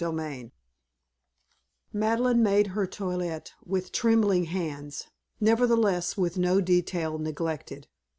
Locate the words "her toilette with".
2.73-3.91